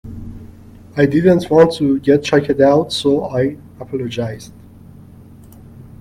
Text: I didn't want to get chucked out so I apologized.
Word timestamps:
I 0.97 1.05
didn't 1.05 1.47
want 1.51 1.73
to 1.73 1.99
get 1.99 2.23
chucked 2.23 2.59
out 2.59 2.91
so 2.91 3.25
I 3.25 3.57
apologized. 3.79 4.51